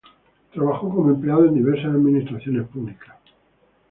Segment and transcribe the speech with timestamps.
[0.51, 3.15] Trabajó como empleado en diversas administraciones públicas.